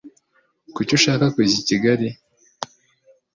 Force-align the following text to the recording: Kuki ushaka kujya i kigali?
Kuki 0.75 0.91
ushaka 0.97 1.25
kujya 1.35 1.55
i 1.61 1.63
kigali? 1.69 2.09